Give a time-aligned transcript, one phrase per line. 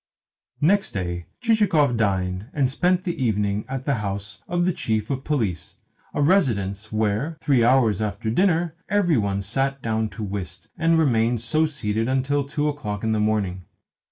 [0.61, 5.23] Next day Chichikov dined and spent the evening at the house of the Chief of
[5.23, 5.75] Police
[6.15, 11.43] a residence where, three hours after dinner, every one sat down to whist, and remained
[11.43, 13.65] so seated until two o'clock in the morning.